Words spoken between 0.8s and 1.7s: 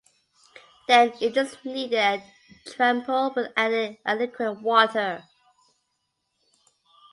Then it is